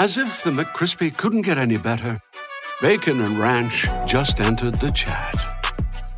[0.00, 2.18] As if the McCrispy couldn't get any better,
[2.80, 5.34] Bacon and Ranch just entered the chat.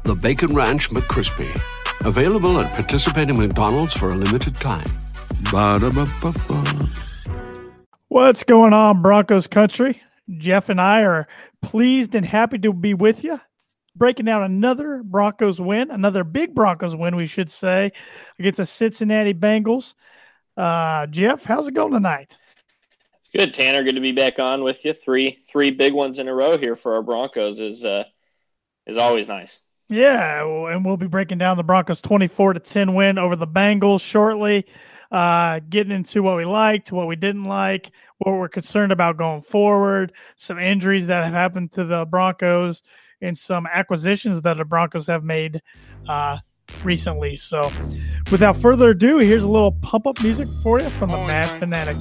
[0.04, 1.60] The Bacon Ranch McCrispy,
[2.04, 4.88] available at participating McDonald's for a limited time.
[5.50, 6.62] Ba-da-ba-ba-ba.
[8.06, 10.00] What's going on, Broncos country?
[10.38, 11.26] Geoff and I are
[11.60, 13.40] pleased and happy to be with you.
[13.96, 17.90] Breaking down another Broncos win, another big Broncos win, we should say,
[18.38, 19.94] against the Cincinnati Bengals.
[20.56, 22.38] Uh, Geoff, how's it going tonight?
[23.34, 23.82] Good, Tanner.
[23.82, 24.92] Good to be back on with you.
[24.92, 28.04] Three three big ones in a row here for our Broncos is uh,
[28.86, 29.60] is always nice.
[29.88, 34.00] Yeah, and we'll be breaking down the Broncos 24 to 10 win over the Bengals
[34.00, 34.64] shortly.
[35.10, 39.42] Uh, getting into what we liked, what we didn't like, what we're concerned about going
[39.42, 42.82] forward, some injuries that have happened to the Broncos,
[43.20, 45.60] and some acquisitions that the Broncos have made
[46.08, 46.38] uh,
[46.82, 47.36] recently.
[47.36, 47.70] So,
[48.30, 51.98] without further ado, here's a little pump up music for you from the Mad Fanatic.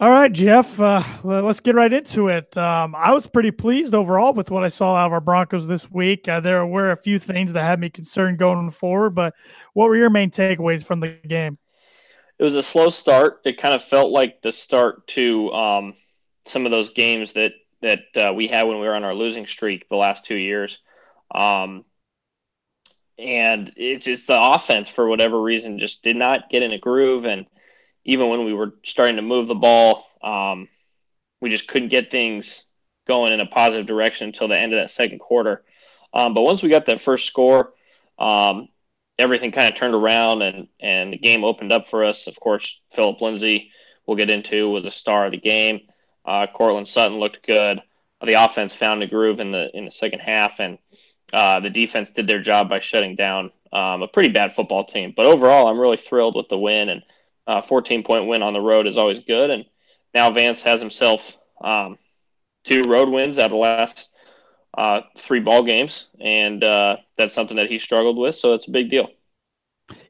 [0.00, 2.56] All right, Geoff, uh, let's get right into it.
[2.56, 5.90] Um, I was pretty pleased overall with what I saw out of our Broncos this
[5.90, 6.26] week.
[6.26, 9.34] Uh, there were a few things that had me concerned going forward, but
[9.74, 11.58] what were your main takeaways from the game?
[12.38, 13.42] It was a slow start.
[13.44, 15.92] It kind of felt like the start to um,
[16.46, 17.52] some of those games that
[17.82, 20.78] that uh, we had when we were on our losing streak the last two years.
[21.34, 21.84] Um,
[23.18, 27.26] and it just the offense for whatever reason just did not get in a groove
[27.26, 27.44] and
[28.10, 30.68] even when we were starting to move the ball um,
[31.40, 32.64] we just couldn't get things
[33.06, 35.64] going in a positive direction until the end of that second quarter.
[36.12, 37.72] Um, but once we got that first score
[38.18, 38.68] um,
[39.18, 42.26] everything kind of turned around and and the game opened up for us.
[42.26, 43.70] Of course phillip lindsay
[44.06, 45.80] we'll get into was a star of the game.
[46.24, 47.80] Uh, Courtland Sutton looked good.
[48.22, 50.78] The offense found a groove in the in the second half and
[51.32, 55.12] uh, the defense did their job by shutting down um, a pretty bad football team.
[55.16, 57.02] But overall, I'm really thrilled with the win, and
[57.50, 59.50] uh, 14 point win on the road is always good.
[59.50, 59.64] And
[60.14, 61.98] now Vance has himself um,
[62.64, 64.12] two road wins out of the last
[64.78, 68.36] uh, three ball games, and uh, that's something that he struggled with.
[68.36, 69.08] So it's a big deal.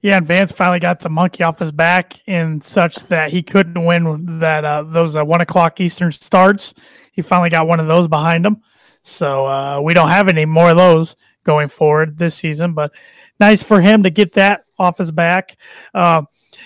[0.02, 3.82] Yeah, and Vance finally got the monkey off his back in such that he couldn't
[3.82, 6.74] win that uh, those uh, one o'clock Eastern starts.
[7.12, 8.60] He finally got one of those behind him.
[9.00, 12.92] So uh, we don't have any more of those going forward this season, but
[13.40, 15.56] nice for him to get that off his back.
[15.94, 16.22] Uh,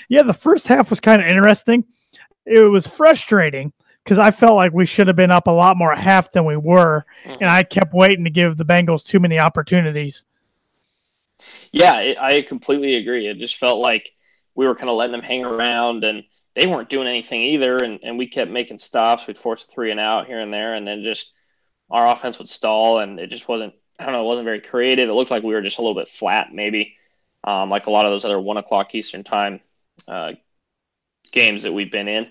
[0.09, 1.85] yeah, the first half was kind of interesting.
[2.45, 5.95] It was frustrating because I felt like we should have been up a lot more
[5.95, 7.07] half than we were,
[7.41, 10.25] and I kept waiting to give the Bengals too many opportunities.
[11.73, 13.27] Yeah, it, I completely agree.
[13.27, 14.11] It just felt like
[14.55, 16.25] we were kind of letting them hang around, and
[16.55, 17.77] they weren't doing anything either.
[17.77, 19.27] And, and we kept making stops.
[19.27, 21.33] We'd force a three and out here and there, and then just
[21.91, 23.75] our offense would stall, and it just wasn't.
[23.99, 24.23] I don't know.
[24.23, 25.09] It wasn't very creative.
[25.09, 26.97] It looked like we were just a little bit flat, maybe,
[27.45, 29.61] um, like a lot of those other one o'clock Eastern time
[30.09, 30.33] uh,
[31.31, 32.27] games that we've been in.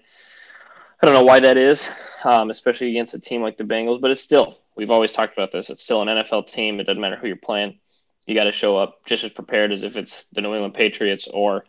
[1.02, 1.90] I don't know why that is,
[2.24, 4.60] um, especially against a team like the Bengals, but it's still.
[4.76, 5.70] We've always talked about this.
[5.70, 6.80] It's still an NFL team.
[6.80, 7.80] It doesn't matter who you're playing.
[8.26, 11.28] You got to show up just as prepared as if it's the New England Patriots
[11.28, 11.66] or,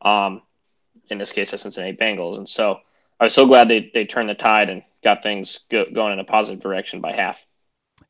[0.00, 0.42] um,
[1.10, 2.38] in this case, the Cincinnati Bengals.
[2.38, 2.80] And so
[3.20, 6.18] I was so glad they, they turned the tide and got things go, going in
[6.18, 7.44] a positive direction by half.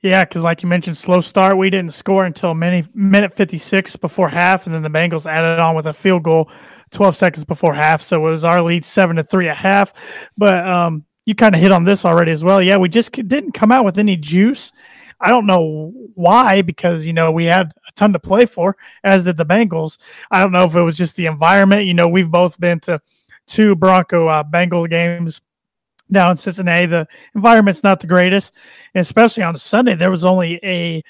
[0.02, 1.56] Yeah, because like you mentioned, slow start.
[1.56, 5.58] We didn't score until minute minute fifty six before half, and then the Bengals added
[5.58, 6.50] on with a field goal
[6.90, 8.00] twelve seconds before half.
[8.02, 9.92] So it was our lead seven to three at half.
[10.36, 12.62] But um, you kind of hit on this already as well.
[12.62, 14.70] Yeah, we just didn't come out with any juice.
[15.20, 19.24] I don't know why, because you know we had a ton to play for, as
[19.24, 19.98] did the Bengals.
[20.30, 21.86] I don't know if it was just the environment.
[21.86, 23.00] You know, we've both been to
[23.48, 25.40] two Bronco uh, Bengal games
[26.10, 26.86] down in Cincinnati.
[26.86, 28.54] The environment's not the greatest,
[28.94, 31.02] and especially on Sunday, there was only a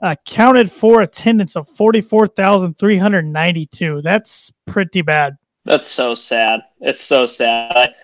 [0.00, 4.00] accounted for attendance of forty four thousand three hundred ninety two.
[4.02, 5.36] That's pretty bad.
[5.64, 6.60] That's so sad.
[6.80, 7.72] It's so sad.
[7.76, 7.94] I,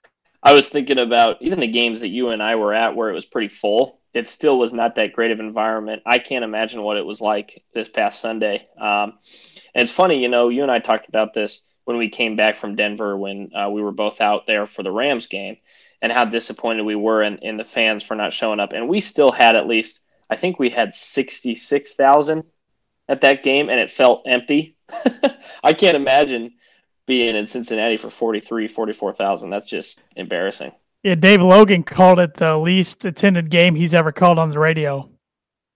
[0.42, 3.14] I was thinking about even the games that you and I were at where it
[3.14, 3.98] was pretty full.
[4.16, 6.02] it still was not that great of environment.
[6.06, 8.66] I can't imagine what it was like this past Sunday.
[8.80, 9.18] Um,
[9.74, 12.56] and it's funny, you know, you and I talked about this when we came back
[12.56, 15.58] from Denver when uh, we were both out there for the Rams game
[16.02, 18.72] and how disappointed we were in, in the fans for not showing up.
[18.72, 22.44] And we still had at least, I think we had 66,000
[23.08, 24.76] at that game and it felt empty.
[25.64, 26.54] I can't imagine
[27.06, 29.50] being in Cincinnati for 43, 44,000.
[29.50, 30.72] That's just embarrassing.
[31.02, 35.08] Yeah, Dave Logan called it the least attended game he's ever called on the radio.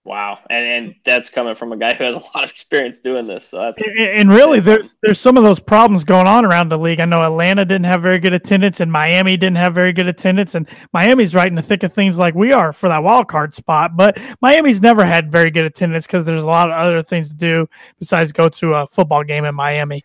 [0.03, 3.27] Wow, and and that's coming from a guy who has a lot of experience doing
[3.27, 3.47] this.
[3.47, 6.77] So that's And, and really, there's there's some of those problems going on around the
[6.77, 6.99] league.
[6.99, 10.55] I know Atlanta didn't have very good attendance, and Miami didn't have very good attendance,
[10.55, 13.53] and Miami's right in the thick of things like we are for that wild card
[13.53, 13.95] spot.
[13.95, 17.35] But Miami's never had very good attendance because there's a lot of other things to
[17.35, 17.69] do
[17.99, 20.03] besides go to a football game in Miami.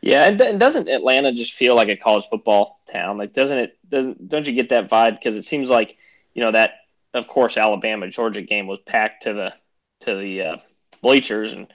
[0.00, 0.24] yeah.
[0.24, 3.18] And, and doesn't Atlanta just feel like a college football town?
[3.18, 3.78] Like, doesn't it?
[3.90, 5.18] Doesn't don't you get that vibe?
[5.18, 5.98] Because it seems like
[6.32, 6.85] you know that
[7.16, 9.54] of course Alabama Georgia game was packed to the
[10.00, 10.56] to the uh,
[11.02, 11.52] bleachers.
[11.52, 11.66] And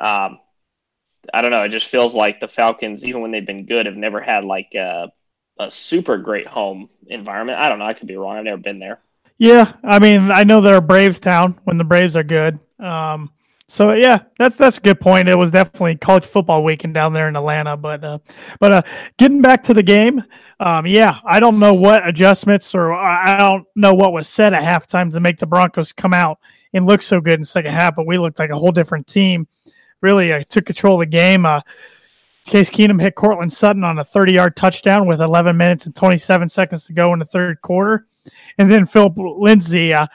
[0.00, 0.38] um,
[1.32, 3.96] I don't know it just feels like the Falcons even when they've been good have
[3.96, 5.10] never had like a,
[5.58, 7.58] a super great home environment.
[7.58, 8.36] I don't know I could be wrong.
[8.36, 9.00] I've never been there.
[9.38, 12.58] Yeah, I mean, I know they're a Braves town when the Braves are good.
[12.78, 13.30] Um,
[13.68, 15.28] so yeah, that's that's a good point.
[15.28, 18.18] It was definitely college football weekend down there in Atlanta, but uh,
[18.60, 18.82] but uh,
[19.18, 20.22] getting back to the game,
[20.60, 24.62] um, yeah, I don't know what adjustments or I don't know what was said at
[24.62, 26.38] halftime to make the Broncos come out
[26.72, 29.48] and look so good in second half, but we looked like a whole different team.
[30.00, 31.44] Really uh, took control of the game.
[31.44, 31.60] Uh,
[32.46, 36.48] Case Keenum hit Courtland Sutton on a 30 yard touchdown with 11 minutes and 27
[36.48, 38.06] seconds to go in the third quarter.
[38.58, 40.06] And then Phillip Lindsay uh,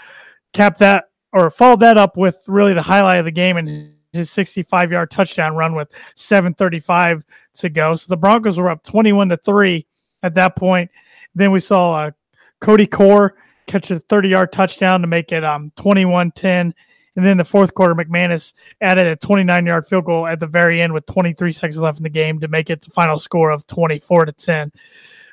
[0.54, 4.30] capped that or followed that up with really the highlight of the game and his
[4.32, 7.24] 65 yard touchdown run with 735
[7.56, 7.96] to go.
[7.96, 9.86] So the Broncos were up 21 to 3
[10.24, 10.92] at that point.
[11.34, 12.12] Then we saw uh,
[12.60, 13.36] Cody Core
[13.68, 16.74] catch a 30 yard touchdown to make it um, 21 10.
[17.16, 20.82] And then the fourth quarter, McManus added a 29 yard field goal at the very
[20.82, 23.68] end with 23 seconds left in the game to make it the final score of
[23.68, 24.72] 24 to 10.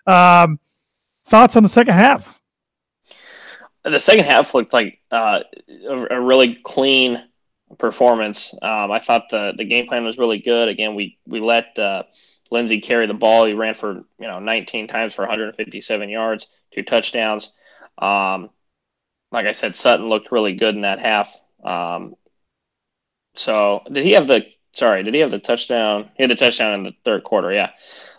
[0.06, 0.58] Um,
[1.24, 2.37] thoughts on the second half?
[3.84, 5.40] The second half looked like uh,
[5.88, 7.22] a, a really clean
[7.78, 8.52] performance.
[8.60, 10.68] Um, I thought the the game plan was really good.
[10.68, 12.02] Again, we we let uh,
[12.50, 13.46] Lindsay carry the ball.
[13.46, 17.50] He ran for you know 19 times for 157 yards, two touchdowns.
[17.98, 18.50] Um,
[19.32, 21.40] like I said, Sutton looked really good in that half.
[21.62, 22.14] Um,
[23.36, 25.02] so did he have the sorry?
[25.02, 26.10] Did he have the touchdown?
[26.16, 27.52] He had the touchdown in the third quarter.
[27.52, 27.70] Yeah.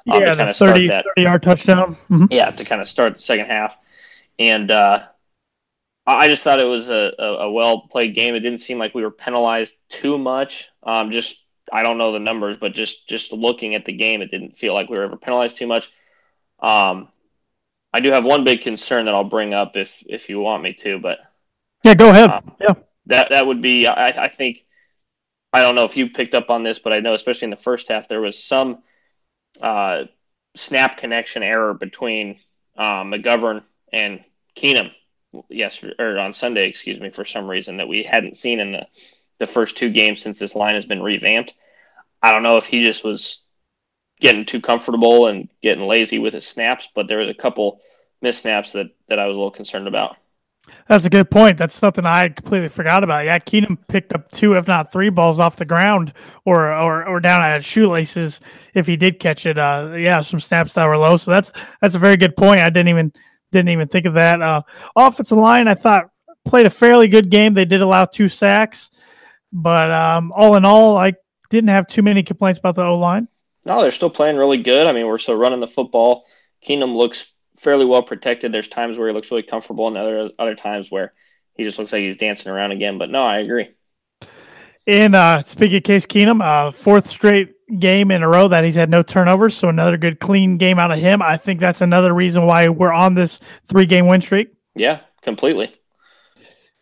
[0.10, 1.98] Um, to yeah, the kinda start 30, that- 30 yard touchdown.
[2.10, 2.28] Mhm.
[2.32, 3.78] yeah, to kind of start the second half.
[4.38, 5.04] And uh,
[6.06, 8.36] I just thought it was a, a, a well played game.
[8.36, 10.70] It didn't seem like we were penalized too much.
[10.84, 14.32] Um, just I don't know the numbers, but just just looking at the game, it
[14.32, 15.92] didn't feel like we were ever penalized too much.
[16.60, 17.10] Um,
[17.94, 20.74] I do have one big concern that I'll bring up if if you want me
[20.74, 21.20] to, but
[21.84, 22.30] Yeah, go ahead.
[22.30, 22.74] Um, yeah.
[23.08, 24.66] that that would be I, I think
[25.54, 27.56] I don't know if you picked up on this, but I know especially in the
[27.58, 28.84] first half there was some
[29.62, 30.04] uh,
[30.56, 32.40] snap connection error between
[32.78, 34.24] uh, McGovern and
[34.56, 34.92] Keenum.
[35.50, 38.88] Yes, or on Sunday, excuse me, for some reason that we hadn't seen in the
[39.40, 41.54] the first two games since this line has been revamped.
[42.22, 43.40] I don't know if he just was
[44.20, 47.80] getting too comfortable and getting lazy with his snaps, but there was a couple
[48.22, 50.18] missed snaps that that I was a little concerned about.
[50.88, 51.58] That's a good point.
[51.58, 53.26] That's something I completely forgot about.
[53.26, 56.14] Yeah, Keenum picked up two, if not three, balls off the ground
[56.46, 58.40] or or, or down at shoelaces
[58.74, 59.58] if he did catch it.
[59.58, 61.18] Uh, yeah, some snaps that were low.
[61.18, 62.60] So that's that's a very good point.
[62.60, 63.14] I didn't even
[63.52, 64.42] didn't even think of that.
[64.42, 64.62] Uh,
[64.96, 66.10] offensive line, I thought
[66.46, 67.54] played a fairly good game.
[67.54, 68.90] They did allow two sacks,
[69.52, 71.14] but um, all in all, I
[71.50, 73.28] didn't have too many complaints about the O line.
[73.66, 74.88] No, they're still playing really good.
[74.88, 76.26] I mean, we're still running the football.
[76.66, 77.26] Keenum looks
[77.58, 78.52] fairly well protected.
[78.52, 81.14] There's times where he looks really comfortable, and other other times where
[81.56, 82.98] he just looks like he's dancing around again.
[82.98, 83.70] But no, I agree.
[84.88, 88.76] And uh, speaking of Case Keenum, uh, fourth straight game in a row that he's
[88.76, 91.22] had no turnovers, so another good clean game out of him.
[91.22, 94.54] I think that's another reason why we're on this three game win streak.
[94.76, 95.74] Yeah, completely.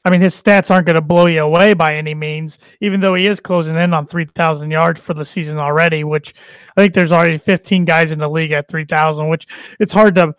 [0.06, 3.16] I mean, his stats aren't going to blow you away by any means, even though
[3.16, 6.34] he is closing in on 3,000 yards for the season already, which
[6.78, 9.48] I think there's already 15 guys in the league at 3,000, which
[9.82, 10.34] it's hard to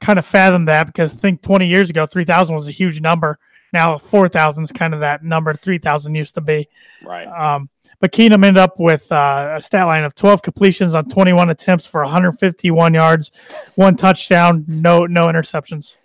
[0.00, 3.38] kind of fathom that because I think 20 years ago, 3,000 was a huge number.
[3.72, 6.68] Now 4,000 is kind of that number 3,000 used to be.
[7.04, 7.26] Right.
[7.26, 11.50] Um, but Keenum ended up with uh, a stat line of 12 completions on 21
[11.50, 13.30] attempts for 151 yards,
[13.76, 15.96] one touchdown, no no interceptions.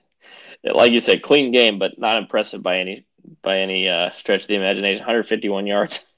[0.63, 3.05] Like you said, clean game, but not impressive by any
[3.41, 5.01] by any uh, stretch of the imagination.
[5.01, 6.07] 151 yards.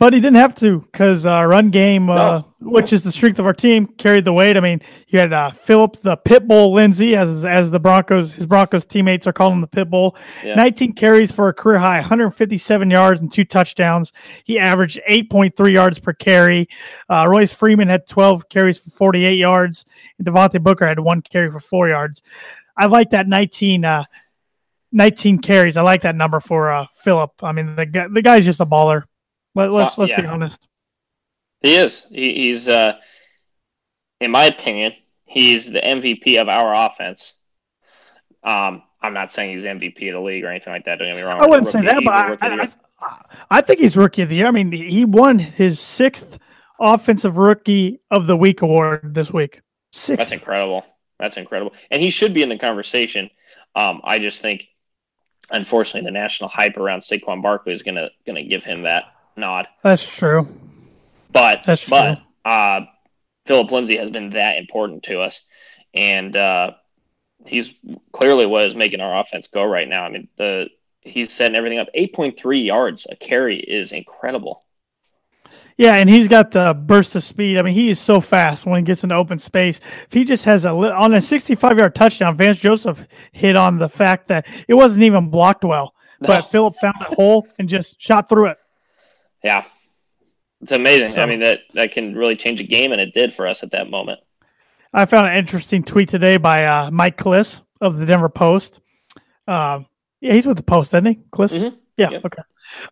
[0.00, 2.46] But he didn't have to because uh, run game, uh, No.
[2.60, 4.56] which is the strength of our team, carried the weight.
[4.56, 8.84] I mean, you had uh, Phillip the Pitbull Lindsay, as as the Broncos, his Broncos
[8.84, 10.16] teammates are calling him the Pitbull.
[10.42, 10.56] Yeah.
[10.56, 14.12] 19 carries for a career high, 157 yards and two touchdowns.
[14.42, 16.68] He averaged 8.3 yards per carry.
[17.08, 19.86] Uh, Royce Freeman had 12 carries for 48 yards.
[20.18, 22.20] And Devontae Booker had one carry for four yards.
[22.76, 24.04] I like that 19, uh,
[24.90, 25.76] 19 carries.
[25.76, 27.30] I like that number for uh, Phillip.
[27.44, 29.04] I mean, the guy, the guy's just a baller.
[29.54, 30.68] Let, let's let's be honest.
[31.64, 32.06] He is.
[32.10, 32.98] He, he's, uh,
[34.20, 34.92] in my opinion,
[35.24, 37.36] he's the MVP of our offense.
[38.42, 40.98] Um, I'm not saying he's MVP of the league or anything like that.
[40.98, 41.40] Don't get me wrong.
[41.40, 43.06] I wouldn't say that, but I, rookie of the I.
[43.06, 43.18] I,
[43.50, 44.46] I think he's rookie of the year.
[44.46, 46.38] I mean, he won his sixth
[46.78, 49.62] offensive rookie of the week award this week.
[49.90, 50.18] Sixth.
[50.18, 50.84] That's incredible.
[51.18, 51.74] That's incredible.
[51.90, 53.30] And he should be in the conversation.
[53.74, 54.66] Um, I just think,
[55.50, 59.04] unfortunately, the national hype around Saquon Barkley is gonna gonna give him that
[59.36, 59.68] nod.
[59.82, 60.48] That's true.
[61.32, 62.82] But That's but uh,
[63.46, 65.42] Phillip Lindsay has been that important to us,
[65.92, 66.72] and uh,
[67.44, 67.74] he's
[68.12, 70.04] clearly what is making our offense go right now.
[70.04, 71.88] I mean, the he's setting everything up.
[71.94, 74.64] Eight point three yards a carry is incredible.
[75.76, 77.58] Yeah, and he's got the burst of speed.
[77.58, 79.80] I mean, he is so fast when he gets into open space.
[80.06, 83.88] If he just has a on a 65 yard touchdown, Vance Joseph hit on the
[83.88, 86.50] fact that it wasn't even blocked well, but.
[86.50, 88.58] Phillip found a hole and just shot through it.
[89.44, 89.64] Yeah,
[90.62, 91.08] it's amazing.
[91.12, 93.62] So- I mean that that can really change a game, and it did for us
[93.62, 94.18] at that moment.
[94.92, 98.80] I found an interesting tweet today by uh, Mike Klis of the Denver Post.
[99.48, 99.86] Um,
[100.20, 101.14] yeah, he's with the Post, isn't he?
[101.32, 101.52] Klis?
[101.52, 101.76] Mhm.
[101.96, 102.42] Yeah, okay.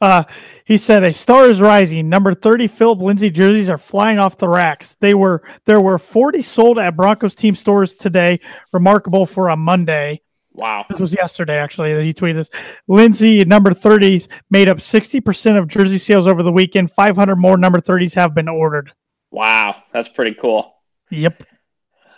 [0.01, 0.25] Uh,
[0.65, 2.09] he said, "A star is rising.
[2.09, 4.95] Number thirty Phillip Lindsay jerseys are flying off the racks.
[5.01, 8.39] They were there were forty sold at Broncos team stores today.
[8.73, 10.21] Remarkable for a Monday.
[10.55, 10.85] Wow.
[10.89, 12.51] This was yesterday, actually, that he tweeted this.
[12.87, 16.93] Lindsay, number 30s, made up 60% of jersey sales over the weekend.
[16.93, 18.93] 500 more number 30s have been ordered.
[19.31, 20.75] Wow, that's pretty cool.
[21.11, 21.43] Yep.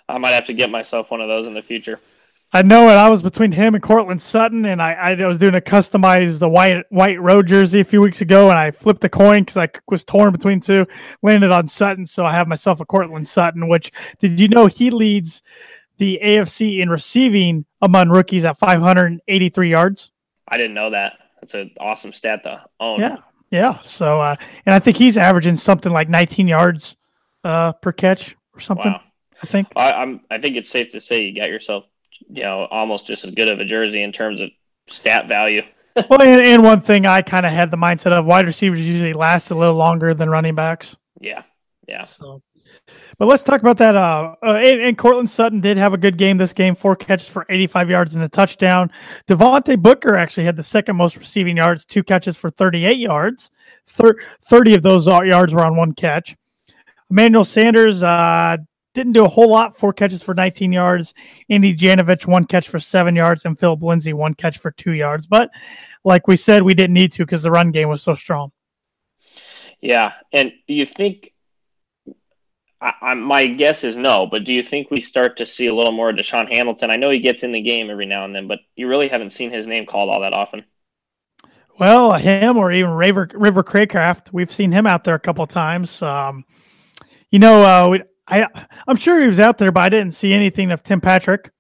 [0.09, 2.01] I might have to get myself one of those in the future.
[2.53, 2.93] I know it.
[2.93, 6.49] I was between him and Courtland Sutton, and I, I was doing a customized the
[6.49, 9.69] white white road jersey a few weeks ago, and I flipped the coin because I
[9.89, 10.87] was torn between two.
[11.21, 13.67] Landed on Sutton, so I have myself a Courtland Sutton.
[13.67, 15.43] Which did you know he leads
[15.99, 20.11] the AFC in receiving among rookies at 583 yards?
[20.49, 21.15] I didn't know that.
[21.41, 23.01] That's an awesome stat to own.
[23.01, 23.19] Yeah,
[23.51, 23.81] yeah.
[23.81, 24.37] So, uh,
[24.67, 26.97] and I think he's averaging something like 19 yards
[27.45, 28.93] uh, per catch or something.
[28.93, 29.01] Wow.
[29.43, 29.69] I think.
[29.77, 30.21] I, I'm.
[30.31, 31.87] I think it's safe to say you got yourself,
[32.31, 34.51] you know, almost just as good of a jersey in terms of
[34.87, 35.63] stat value.
[36.09, 39.13] well, and, and one thing I kind of had the mindset of wide receivers usually
[39.13, 40.97] last a little longer than running backs.
[41.21, 41.43] Yeah.
[41.87, 42.05] Yeah.
[42.05, 42.43] So,
[43.19, 43.95] but let's talk about that.
[43.95, 47.29] Uh, uh and, and Courtland Sutton did have a good game this game, four catches
[47.29, 48.91] for 85 yards and a touchdown.
[49.29, 53.51] Devontae Booker actually had the second most receiving yards, two catches for 38 yards.
[53.87, 56.37] Thir- 30 of those yards were on one catch.
[57.11, 58.57] Emmanuel Sanders uh,
[58.95, 61.15] didn't do a whole lot, four catches for 19 yards.
[61.51, 65.27] Andy Janovich, one catch for seven yards, and Phillip Lindsay, one catch for two yards.
[65.27, 65.51] But
[66.05, 68.53] like we said, we didn't need to because the run game was so strong.
[69.81, 70.13] Yeah.
[70.33, 71.34] And do you think?
[72.85, 75.75] I, I, my guess is no, but do you think we start to see a
[75.75, 76.91] little more of DaeSean Hamilton?
[76.91, 79.31] I know he gets in the game every now and then, but you really haven't
[79.31, 80.65] seen his name called all that often.
[81.79, 85.51] Well, him or even River River Cracraft, we've seen him out there a couple of
[85.51, 86.03] times.
[86.03, 86.45] Um,
[87.31, 88.47] you know, uh, we, I
[88.87, 91.51] I'm sure he was out there, but I didn't see anything of Tim Patrick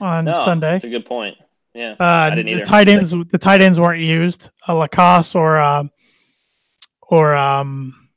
[0.00, 0.72] on No, Sunday.
[0.72, 1.36] That's a good point.
[1.74, 1.94] Yeah.
[2.00, 2.64] Uh, the either.
[2.64, 4.50] tight ends, the tight ends weren't used.
[4.66, 5.84] Uh, LaCosse or uh,
[7.02, 8.08] or um,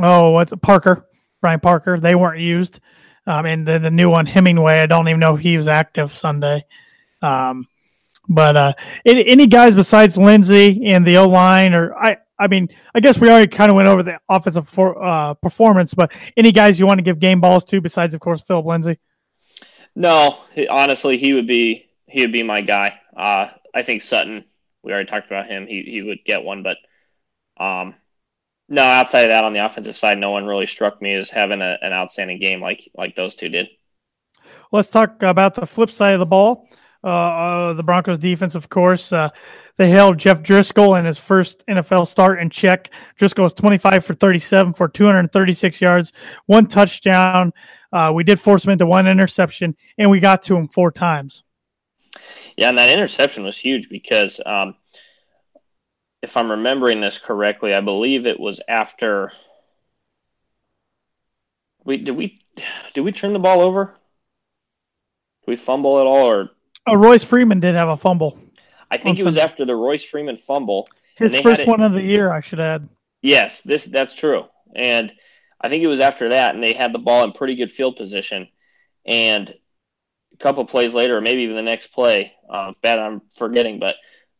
[0.00, 0.60] oh, what's it?
[0.60, 1.08] Parker,
[1.40, 1.98] Brian Parker.
[1.98, 2.80] They weren't used.
[3.26, 4.80] Um, and then the new one, Hemingway.
[4.80, 6.64] I don't even know if he was active Sunday.
[7.22, 7.66] Um,
[8.28, 8.72] but uh,
[9.04, 13.18] any, any guys besides Lindsay and the O line, or I, I mean, I guess
[13.18, 15.94] we already kind of went over the offensive for, uh, performance.
[15.94, 18.98] But any guys you want to give game balls to besides, of course, Phillip Lindsay?
[19.94, 20.38] No,
[20.70, 23.00] honestly, he would be he would be my guy.
[23.16, 24.44] Uh, I think Sutton.
[24.82, 25.66] We already talked about him.
[25.66, 26.78] He he would get one, but
[27.62, 27.94] um,
[28.70, 28.82] no.
[28.82, 31.76] Outside of that, on the offensive side, no one really struck me as having a,
[31.82, 33.68] an outstanding game like like those two did.
[34.72, 36.68] Let's talk about the flip side of the ball.
[37.02, 39.30] Uh, uh, the Broncos defense, of course, uh,
[39.76, 42.90] they held Jeff Driskel in his first NFL start in check.
[43.18, 46.12] Driskel was 25 for 37 for 236 yards,
[46.44, 47.52] one touchdown.
[47.90, 51.42] Uh, we did force him into one interception, and we got to him four times.
[52.56, 54.74] Yeah, and that interception was huge because um,
[56.22, 59.32] if I'm remembering this correctly, I believe it was after
[61.84, 62.38] we did we
[62.94, 63.96] did we turn the ball over?
[65.44, 66.50] Did we fumble at all, or
[66.88, 68.38] Uh, Royce Freeman did have a fumble.
[68.90, 69.44] I think it was Sunday.
[69.44, 70.88] after the Royce Freeman fumble.
[71.16, 72.88] His first one of the year, I should add.
[73.22, 74.44] Yes, this that's true.
[74.74, 75.12] And
[75.60, 77.96] I think it was after that, and they had the ball in pretty good field
[77.96, 78.48] position.
[79.06, 79.52] And
[80.32, 83.94] a couple plays later, or maybe even the next play, uh, bad I'm forgetting, but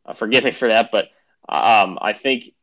[0.06, 0.90] uh, forgive me for that.
[0.90, 1.08] But
[1.50, 2.54] um, I think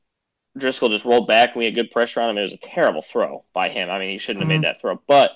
[0.58, 2.38] Driskel just rolled back, and we had good pressure on him.
[2.38, 3.90] It was a terrible throw by him.
[3.90, 5.32] I mean, he shouldn't have made that throw, but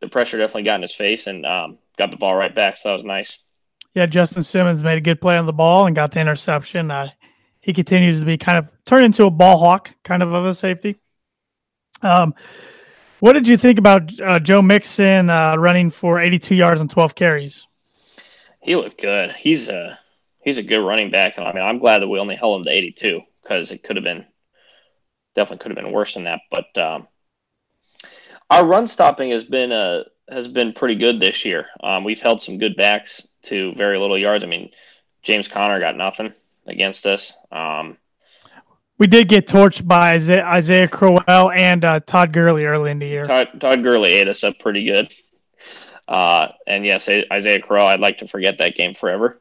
[0.00, 2.76] the pressure definitely got in his face and um, got the ball right back.
[2.76, 3.38] So that was nice.
[3.94, 6.90] Yeah, Justin Simmons made a good play on the ball and got the interception.
[6.90, 7.08] Uh,
[7.60, 10.54] he continues to be kind of turned into a ball hawk, kind of of a
[10.54, 10.98] safety.
[12.02, 12.34] Um,
[13.20, 17.14] what did you think about uh, Joe Mixon uh, running for 82 yards on 12
[17.14, 17.68] carries?
[18.60, 19.32] He looked good.
[19.32, 19.98] He's a
[20.42, 21.36] he's a good running back.
[21.36, 23.96] And I mean, I'm glad that we only held him to 82 because it could
[23.96, 24.26] have been
[25.34, 26.40] definitely could have been worse than that.
[26.50, 27.08] But um,
[28.50, 31.66] our run stopping has been uh, has been pretty good this year.
[31.82, 34.44] Um, we've held some good backs to very little yards.
[34.44, 34.70] I mean,
[35.22, 36.32] James Conner got nothing
[36.66, 37.32] against us.
[37.50, 37.98] Um,
[38.98, 43.06] We did get torched by Isaiah, Isaiah Crowell and uh, Todd Gurley early in the
[43.08, 43.24] year.
[43.24, 45.12] Todd, Todd Gurley ate us up pretty good.
[46.06, 49.40] Uh, and yes, Isaiah Crowell, I'd like to forget that game forever.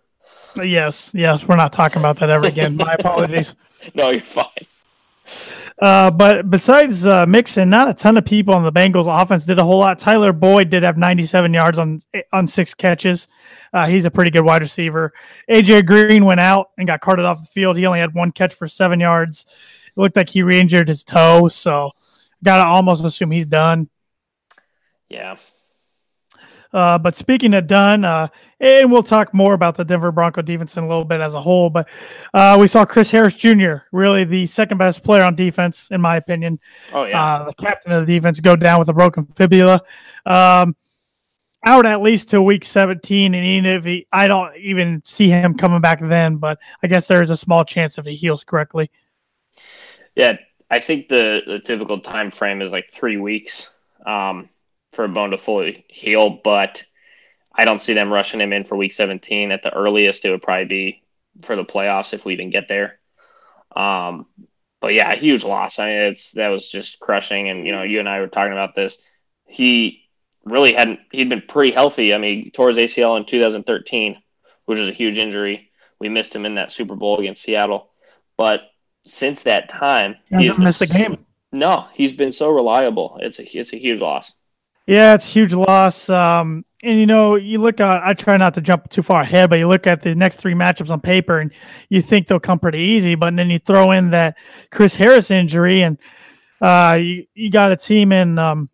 [0.57, 2.77] Yes, yes, we're not talking about that ever again.
[2.77, 3.55] My apologies.
[3.95, 4.45] No, you're fine.
[5.81, 9.57] Uh, but besides uh, Mixon, not a ton of people on the Bengals offense did
[9.57, 9.97] a whole lot.
[9.97, 11.99] Tyler Boyd did have 97 yards on
[12.31, 13.27] on six catches.
[13.73, 15.13] Uh, he's a pretty good wide receiver.
[15.49, 17.75] AJ Green went out and got carted off the field.
[17.75, 19.45] He only had one catch for seven yards.
[19.87, 21.89] It looked like he re-injured his toe, so
[22.43, 23.89] gotta almost assume he's done.
[25.09, 25.37] Yeah.
[26.73, 28.27] Uh, but speaking of done, uh,
[28.61, 31.41] and we'll talk more about the Denver Bronco defense in a little bit as a
[31.41, 31.69] whole.
[31.71, 31.89] But
[32.33, 36.15] uh, we saw Chris Harris Jr., really the second best player on defense, in my
[36.15, 36.59] opinion.
[36.93, 37.21] Oh yeah.
[37.21, 39.81] Uh, the captain of the defense go down with a broken fibula.
[40.25, 40.75] Um,
[41.65, 45.55] out at least till week 17, and even if he, I don't even see him
[45.55, 48.89] coming back then, but I guess there is a small chance if he heals correctly.
[50.15, 50.37] Yeah,
[50.71, 53.71] I think the, the typical time frame is like three weeks
[54.05, 54.49] um,
[54.93, 56.83] for a bone to fully heal, but
[57.53, 59.51] I don't see them rushing him in for week 17.
[59.51, 61.03] At the earliest, it would probably be
[61.41, 62.99] for the playoffs if we even get there.
[63.75, 64.25] Um,
[64.79, 65.79] but yeah, a huge loss.
[65.79, 67.49] I mean, it's that was just crushing.
[67.49, 68.97] And you know, you and I were talking about this.
[69.45, 70.09] He
[70.43, 70.99] really hadn't.
[71.11, 72.13] He'd been pretty healthy.
[72.13, 74.17] I mean, he tore his ACL in 2013,
[74.65, 75.71] which was a huge injury.
[75.99, 77.91] We missed him in that Super Bowl against Seattle,
[78.37, 78.61] but
[79.03, 81.25] since that time, He hasn't has missed a game.
[81.51, 83.19] No, he's been so reliable.
[83.21, 84.31] It's a it's a huge loss.
[84.87, 86.09] Yeah, it's a huge loss.
[86.09, 89.49] Um, and you know, you look at I try not to jump too far ahead,
[89.49, 91.51] but you look at the next three matchups on paper and
[91.89, 94.37] you think they'll come pretty easy, but then you throw in that
[94.71, 95.97] Chris Harris injury and
[96.59, 98.69] uh, you, you got a team in um,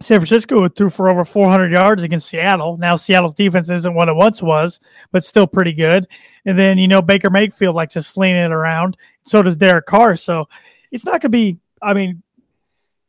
[0.00, 2.78] San Francisco who threw for over 400 yards against Seattle.
[2.78, 6.06] Now Seattle's defense isn't what it once was, but still pretty good.
[6.46, 8.96] And then you know Baker Mayfield likes to sling it around.
[9.26, 10.16] So does Derek Carr.
[10.16, 10.48] So
[10.90, 11.58] it's not going to be.
[11.82, 12.22] I mean,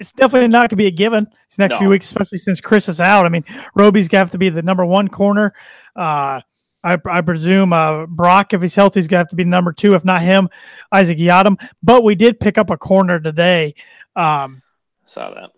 [0.03, 1.79] it's definitely not going to be a given these next No.
[1.79, 3.25] few weeks, especially since Chris is out.
[3.25, 5.53] I mean, Roby's going to have to be the number one corner.
[5.95, 6.41] Uh,
[6.83, 9.71] I, I presume uh, Brock, if he's healthy, is going to have to be number
[9.71, 9.95] two.
[9.95, 10.49] If not him,
[10.91, 11.57] Isaac Yiadom.
[11.81, 13.75] But we did pick up a corner today.
[14.15, 14.61] Um,
[15.05, 15.51] Saw that.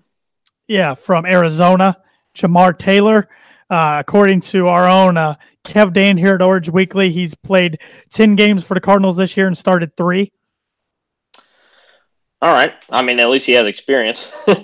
[0.67, 1.97] yeah, from Arizona,
[2.36, 3.27] Jamar Taylor.
[3.67, 7.79] Uh, according to our own uh, Kev Dan here at Orange Weekly, he's played
[8.12, 10.31] 10 games for the Cardinals this year and started three.
[12.45, 12.73] All right.
[12.91, 14.31] I mean, at least he has experience.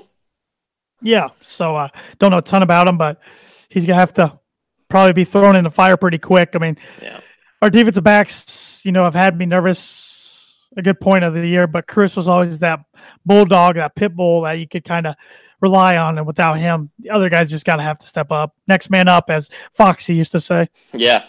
[1.03, 1.89] Yeah, so uh,
[2.19, 3.19] don't know a ton about him, but
[3.69, 4.39] he's gonna have to
[4.87, 6.49] probably be thrown in the fire pretty quick.
[6.53, 7.21] I mean, Yeah.
[7.59, 11.65] our defensive backs, you know, have had me nervous a good point of the year,
[11.65, 12.81] but Chris was always that
[13.25, 15.15] bulldog, that pit bull that you could kind of
[15.59, 18.91] rely on, and without him, the other guys just gotta have to step up, next
[18.91, 20.69] man up, as Foxy used to say.
[20.93, 21.23] yeah.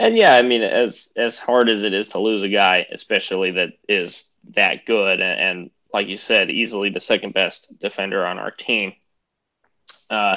[0.00, 3.52] And yeah, I mean, as as hard as it is to lose a guy, especially
[3.52, 8.38] that is that good and, and like you said, easily the second best defender on
[8.38, 8.92] our team.
[10.10, 10.36] Uh,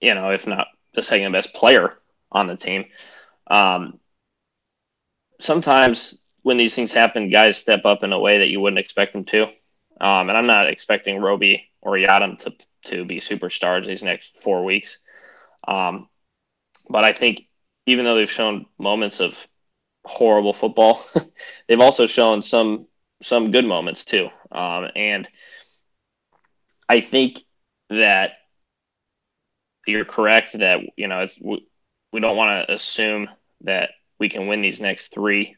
[0.00, 1.98] you know, if not the second best player
[2.32, 2.86] on the team.
[3.46, 4.00] Um,
[5.40, 9.12] sometimes when these things happen, guys step up in a way that you wouldn't expect
[9.12, 9.44] them to.
[10.00, 12.52] Um, and I'm not expecting Roby or Yiadom to
[12.84, 14.98] to be superstars these next four weeks.
[15.66, 16.08] Um,
[16.88, 17.46] but I think
[17.86, 19.46] even though they've shown moments of
[20.04, 21.04] horrible football,
[21.68, 22.86] they've also shown some
[23.22, 24.28] some good moments too.
[24.52, 25.28] Um, and
[26.88, 27.42] I think
[27.90, 28.32] that
[29.86, 31.66] you're correct that you know we,
[32.12, 33.28] we don't want to assume
[33.62, 35.56] that we can win these next three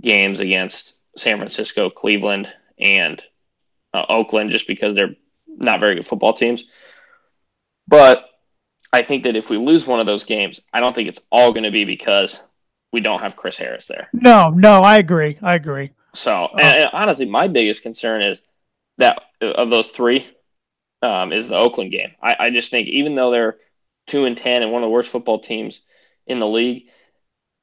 [0.00, 3.22] games against San Francisco, Cleveland, and
[3.94, 6.64] uh, Oakland just because they're not very good football teams.
[7.86, 8.24] But
[8.92, 11.52] I think that if we lose one of those games, I don't think it's all
[11.52, 12.40] going to be because
[12.92, 14.08] we don't have Chris Harris there.
[14.12, 15.38] No, no, I agree.
[15.42, 15.90] I agree.
[16.14, 18.38] So, and, and honestly, my biggest concern is
[18.98, 20.26] that of those three
[21.02, 22.12] um, is the Oakland game.
[22.22, 23.58] I, I just think even though they're
[24.06, 25.80] two and ten and one of the worst football teams
[26.26, 26.84] in the league,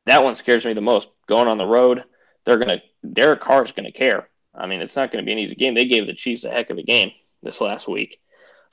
[0.06, 1.08] that one scares me the most.
[1.28, 2.04] Going on the road,
[2.46, 2.82] they're gonna
[3.14, 4.30] Derek Carr's gonna care.
[4.58, 5.76] I mean, it's not going to be an easy game.
[5.76, 7.12] They gave the Chiefs a heck of a game
[7.44, 8.20] this last week.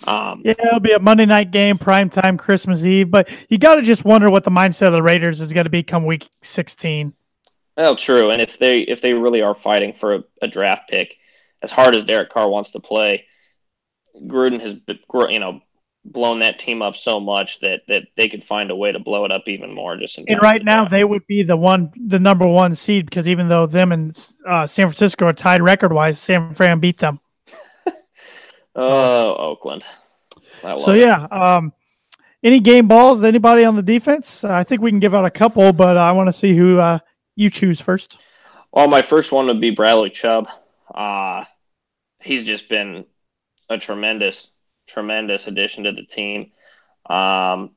[0.07, 3.11] Um, Yeah, it'll be a Monday night game, prime time, Christmas Eve.
[3.11, 5.71] But you got to just wonder what the mindset of the Raiders is going to
[5.71, 7.15] be come week 16.
[7.77, 11.17] Well, true, and if they if they really are fighting for a, a draft pick,
[11.63, 13.27] as hard as Derek Carr wants to play,
[14.27, 14.77] Gruden has
[15.31, 15.63] you know
[16.05, 19.25] blown that team up so much that that they could find a way to blow
[19.25, 19.97] it up even more.
[19.97, 23.29] Just in And right now, they would be the one, the number one seed because
[23.29, 27.21] even though them and uh, San Francisco are tied record wise, San Fran beat them.
[28.75, 29.85] oh Oakland.
[30.77, 31.01] So it.
[31.01, 31.73] yeah, um,
[32.43, 33.25] any game balls?
[33.25, 34.45] Anybody on the defense?
[34.45, 36.79] Uh, I think we can give out a couple, but I want to see who
[36.79, 36.99] uh,
[37.37, 38.19] you choose first.
[38.73, 40.49] Well, my first one would be Bradley Chubb.
[40.95, 41.45] Uh,
[42.21, 43.05] he's just been
[43.69, 44.47] a tremendous,
[44.87, 46.53] tremendous addition to the team.
[47.09, 47.71] Um,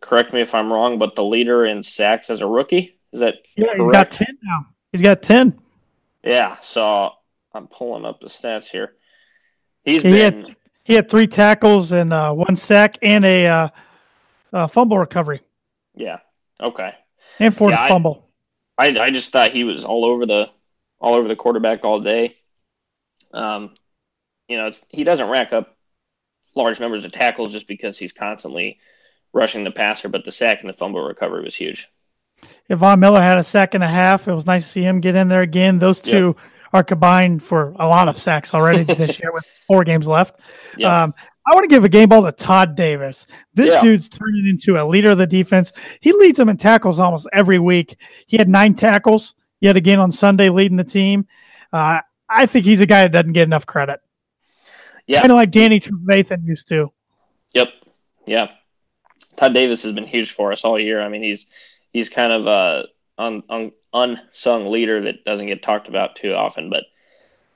[0.00, 3.36] correct me if I'm wrong, but the leader in sacks as a rookie is that
[3.56, 3.78] Yeah, correct?
[3.80, 4.66] he's got ten now.
[4.92, 5.58] He's got ten.
[6.22, 7.10] Yeah, so
[7.52, 8.94] I'm pulling up the stats here.
[9.84, 13.68] He's He been had he had three tackles and uh, one sack and a uh,
[14.52, 15.40] uh, fumble recovery
[15.94, 16.18] yeah
[16.60, 16.92] okay.
[17.38, 18.28] and forced Yeah, fumble.
[18.82, 20.50] I I just thought he was all over the
[21.00, 22.34] all over the quarterback all day.
[23.32, 23.74] Um,
[24.48, 25.76] you know, it's, he doesn't rack up
[26.54, 28.78] large numbers of tackles just because he's constantly
[29.32, 31.88] rushing the passer, but the sack and the fumble recovery was huge.
[32.68, 35.00] If Von Miller had a sack and a half, it was nice to see him
[35.00, 35.78] get in there again.
[35.78, 36.36] Those two
[36.72, 40.40] are combined for a lot of sacks already this year with four games left.
[40.76, 40.90] Yep.
[40.90, 41.14] Um,
[41.46, 43.26] I want to give a game ball to Todd Davis.
[43.54, 43.80] This Yeah.
[43.82, 45.72] dude's turning into a leader of the defense.
[46.00, 47.96] He leads them in tackles almost every week.
[48.26, 51.26] He had nine tackles yet again on Sunday, leading the team.
[51.72, 54.00] Uh, I think he's a guy that doesn't get enough credit.
[55.06, 55.20] Yeah.
[55.20, 56.92] Kind of like Danny Trevathan used to.
[57.54, 57.68] Yep.
[58.26, 58.48] Yeah.
[59.36, 61.02] Todd Davis has been huge for us all year.
[61.02, 61.46] I mean, he's
[61.92, 62.86] he's kind of a
[63.18, 66.84] un, un, unsung leader that doesn't get talked about too often, but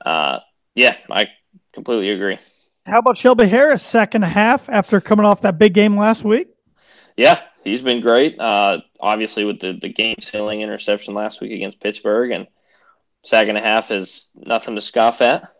[0.05, 0.41] uh,
[0.75, 1.29] yeah, I
[1.73, 2.39] completely agree.
[2.87, 6.49] How about Shelby Harris, second half after coming off that big game last week?
[7.17, 8.39] Yeah, he's been great.
[8.39, 12.47] Uh, obviously, with the, the game sealing interception last week against Pittsburgh, and
[13.25, 15.53] sack and a half is nothing to scoff at.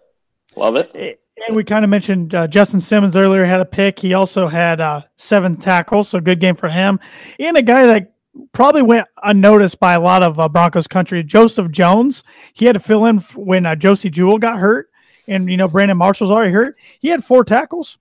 [0.55, 1.21] Love it.
[1.47, 3.99] And we kind of mentioned uh, Justin Simmons earlier had a pick.
[3.99, 7.01] He also had uh, seven tackles, so good game for him.
[7.39, 8.15] And a guy that
[8.53, 12.23] probably went unnoticed by a lot of uh, Broncos country, Joseph Jones.
[12.55, 14.91] He had to fill in when uh, Josey Jewell got hurt,
[15.29, 16.77] and you know Brandon Marshall's already hurt.
[17.01, 17.99] He had four tackles.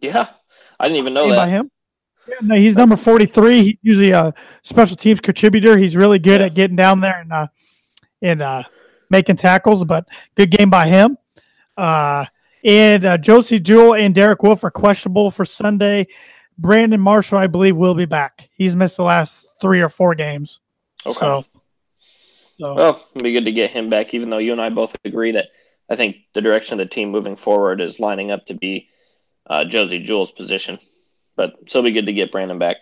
[0.00, 0.28] Yeah,
[0.78, 1.70] I didn't even know Named by him.
[2.28, 3.62] Yeah, no, he's number forty-three.
[3.62, 5.76] He's usually a special teams contributor.
[5.78, 6.46] He's really good Yeah.
[6.46, 7.46] at getting down there and uh,
[8.20, 8.62] and uh,
[9.10, 9.84] making tackles.
[9.84, 11.16] But good game by him.
[11.76, 12.26] Uh,
[12.64, 16.08] and uh, Josey Jewell and Derek Wolfe are questionable for Sunday.
[16.58, 18.48] Brandon Marshall, I believe, will be back.
[18.54, 20.60] He's missed the last three or four games.
[21.04, 21.18] Okay.
[21.18, 21.44] So,
[22.58, 24.96] so Well, it'd be good to get him back, even though you and I both
[25.04, 25.48] agree that
[25.88, 28.88] I think the direction of the team moving forward is lining up to be
[29.48, 30.78] uh, Josey Jewell's position.
[31.36, 32.76] But still be good to get Brandon back.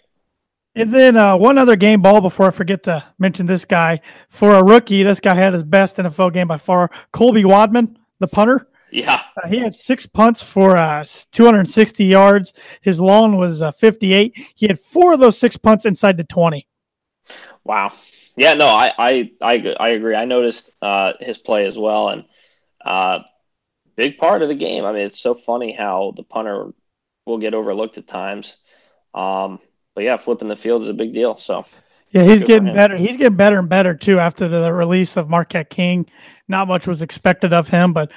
[0.77, 4.01] And then uh, one other game ball before I forget to mention this guy.
[4.29, 6.91] For a rookie, this guy had his best NFL game by far.
[7.13, 8.69] Colby Wadman, the punter.
[8.91, 12.53] Yeah, Uh, he had six punts for uh, 260 yards.
[12.81, 14.33] His long was uh, 58.
[14.55, 16.69] He had four of those six punts inside the 20.
[17.65, 17.91] Wow.
[18.37, 20.15] Yeah, no, I I I, I agree.
[20.15, 22.25] I noticed uh, his play as well, and
[22.85, 23.21] uh,
[23.97, 24.85] big part of the game.
[24.85, 26.73] I mean, it's so funny how the punter
[27.27, 28.57] will get overlooked at times.
[29.15, 29.61] Um,
[29.95, 31.39] but yeah, flipping the field is a big deal.
[31.39, 31.65] So
[32.11, 32.97] Yeah, he's getting better.
[32.97, 36.07] He's getting better and better too after the release of Marquette King.
[36.49, 38.11] Not much was expected of him, but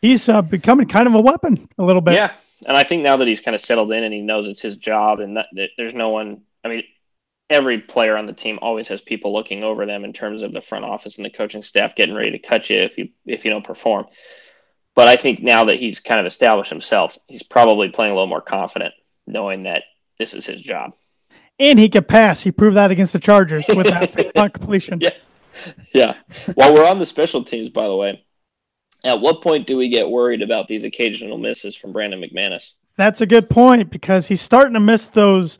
[0.00, 2.14] he's uh, becoming kind of a weapon a little bit.
[2.14, 2.32] yeah,
[2.66, 4.76] and I think now that he's kind of settled in and he knows it's his
[4.76, 6.42] job, and that, that there's no one.
[6.62, 6.84] I mean,
[7.50, 10.60] every player on the team always has people looking over them in terms of the
[10.60, 13.50] front office and the coaching staff getting ready to cut you if you if you
[13.50, 14.06] don't perform.
[14.94, 18.28] But I think now that he's kind of established himself, he's probably playing a little
[18.28, 18.94] more confident,
[19.26, 19.82] knowing that
[20.18, 20.92] this is his job.
[21.58, 22.42] And he could pass.
[22.42, 25.00] He proved that against the Chargers with that completion.
[25.00, 25.10] Yeah.
[25.92, 26.16] Yeah.
[26.54, 28.24] While we're on the special teams, by the way,
[29.04, 32.72] at what point do we get worried about these occasional misses from Brandon McManus?
[32.96, 35.58] That's a good point because he's starting to miss those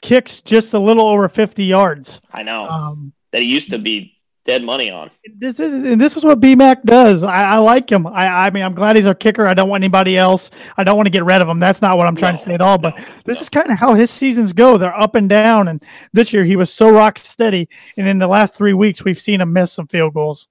[0.00, 2.20] kicks just a little over 50 yards.
[2.32, 5.10] I know Um, that he used to be dead money on.
[5.38, 7.22] this is and this is what BMAC does.
[7.22, 8.06] I, I like him.
[8.06, 9.46] I, I mean, I'm glad he's our kicker.
[9.46, 10.50] I don't want anybody else.
[10.78, 11.58] I don't want to get rid of him.
[11.60, 12.78] That's not what I'm trying No, to say at all.
[12.78, 13.42] But no, this no.
[13.42, 14.78] is kind of how his seasons go.
[14.78, 15.68] They're up and down.
[15.68, 15.84] And
[16.14, 17.68] this year he was so rock steady.
[17.98, 20.48] And in the last three weeks, we've seen him miss some field goals.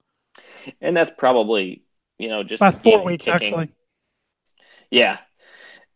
[0.82, 1.82] and that's probably
[2.20, 3.48] you know just Last four weeks, kicking.
[3.48, 3.70] actually.
[4.92, 5.18] Yeah,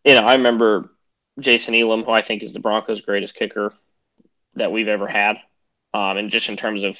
[0.03, 0.91] you know, I remember
[1.41, 3.73] Jason Elam, who I think is the Broncos' greatest kicker
[4.55, 5.37] that we've ever had,
[5.93, 6.99] um, and just in terms of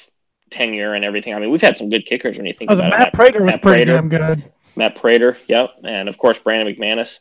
[0.50, 1.34] tenure and everything.
[1.34, 3.14] I mean, we've had some good kickers when you think Oh, about Matt it.
[3.14, 3.92] Prater was Matt pretty Prater.
[3.96, 4.52] damn good.
[4.76, 7.18] Matt Prater, yep, and of course Brandon McManus.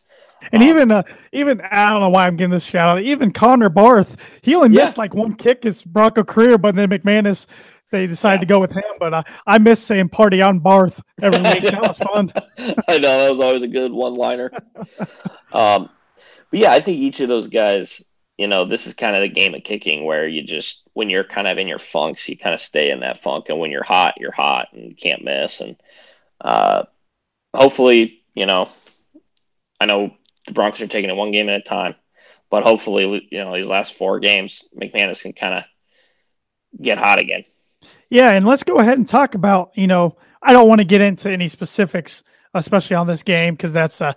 [0.54, 3.04] And Um, even uh, even I don't know why I'm giving this shout out.
[3.04, 4.86] Even Connor Barth, he only Yeah.
[4.86, 7.46] missed like one kick his Bronco career, but then McManus
[7.92, 8.84] they decided to go with him.
[9.00, 11.64] But uh, I miss saying party on Barth every week.
[11.72, 12.32] that was fun.
[12.88, 14.50] I know that was always a good one-liner.
[15.52, 15.90] um,
[16.52, 18.04] but yeah, I think each of those guys,
[18.38, 21.24] you know, this is kind of the game of kicking where you just when you're
[21.24, 23.84] kind of in your funks, you kind of stay in that funk, and when you're
[23.84, 25.62] hot, you're hot and can't miss.
[25.62, 25.78] And
[26.42, 26.84] uh,
[27.56, 28.70] hopefully, you know,
[29.80, 30.14] I know
[30.46, 31.96] the Broncos are taking it one game at a time,
[32.50, 35.64] but hopefully, you know, these last four games, McManus can kind of
[36.82, 37.46] get hot again.
[38.10, 39.72] Yeah, and let's go ahead and talk about.
[39.76, 43.72] You know, I don't want to get into any specifics, especially on this game, because
[43.72, 44.14] that's uh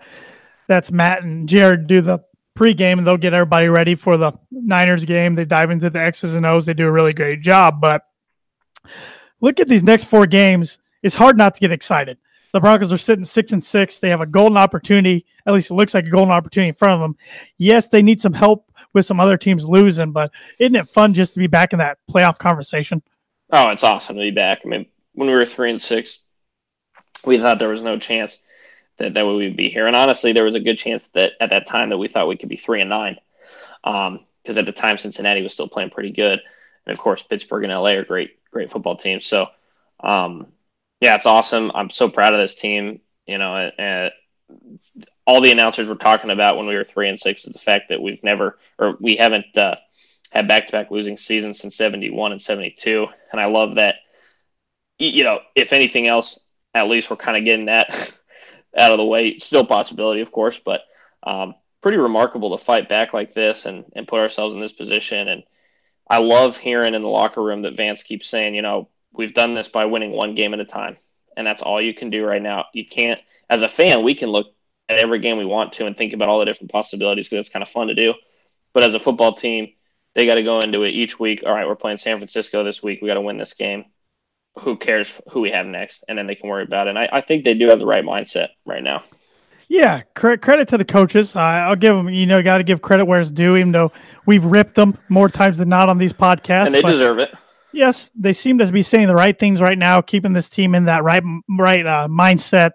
[0.69, 2.21] that's Matt and Jared do the
[2.57, 5.35] pregame, and they'll get everybody ready for the Niners game.
[5.35, 6.67] They dive into the X's and O's.
[6.67, 7.81] They do a really great job.
[7.81, 8.03] But
[9.41, 10.79] look at these next four games.
[11.03, 12.19] It's hard not to get excited.
[12.53, 13.99] The Broncos are sitting six and six.
[13.99, 15.27] They have a golden opportunity.
[15.45, 17.17] At least it looks like a golden opportunity in front of them.
[17.59, 21.35] Yes, they need some help with some other teams losing, but isn't it fun just
[21.35, 23.03] to be back in that playoff conversation?
[23.51, 24.61] Oh, it's awesome to be back.
[24.65, 26.21] I mean, when we were three and six,
[27.27, 28.41] we thought there was no chance
[28.99, 31.51] that that we would be here, and honestly, there was a good chance that at
[31.51, 33.17] that time that we thought we could be three and nine,
[33.83, 36.41] because at the time Cincinnati was still playing pretty good,
[36.87, 39.27] and of course Pittsburgh and LA are great, great football teams.
[39.27, 39.47] So,
[40.01, 40.49] um,
[41.01, 41.71] yeah, it's awesome.
[41.75, 43.01] I'm so proud of this team.
[43.27, 43.71] You know,
[45.27, 47.89] all the announcers were talking about when we were three and six is the fact
[47.89, 49.77] that we've never or we haven't uh,
[50.31, 53.97] had back-to-back losing seasons since 71 and 72 and i love that
[54.99, 56.39] you know if anything else
[56.75, 58.13] at least we're kind of getting that
[58.77, 60.83] out of the way still possibility of course but
[61.23, 65.29] um, pretty remarkable to fight back like this and, and put ourselves in this position
[65.29, 65.43] and
[66.09, 69.55] i love hearing in the locker room that vance keeps saying you know we've done
[69.55, 70.97] this by winning one game at a time
[71.37, 74.31] and that's all you can do right now you can't as a fan we can
[74.31, 74.47] look
[74.89, 77.53] at every game we want to and think about all the different possibilities because it's
[77.53, 78.13] kind of fun to do
[78.73, 79.73] but as a football team
[80.15, 81.43] they got to go into it each week.
[81.45, 83.01] All right, we're playing San Francisco this week.
[83.03, 83.85] We got to win this game.
[84.61, 86.05] Who cares who we have next?
[86.09, 86.91] And then they can worry about it.
[86.91, 89.03] And I, I think they do have the right mindset right now.
[89.69, 91.35] Yeah, cre- credit to the coaches.
[91.35, 93.93] Uh, I'll give them, you know, got to give credit where it's due, even though
[94.27, 96.67] we've ripped them more times than not on these podcasts.
[96.67, 97.35] and they deserve it.
[97.73, 100.85] yes, they seem to be saying the right things right now, keeping this team in
[100.85, 101.23] that right
[101.59, 102.73] right uh, mindset,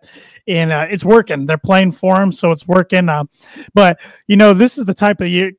[0.47, 1.45] and uh, it's working.
[1.45, 3.07] They're playing for them, so it's working.
[3.07, 3.25] Uh,
[3.73, 5.51] but you know, this is the type of year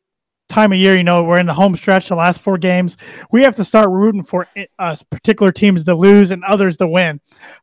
[0.51, 0.97] time of year.
[0.97, 2.97] You know, we're in the home stretch, the last four games.
[3.31, 4.47] We have to start rooting for
[4.79, 7.21] us particular teams to lose and others to win.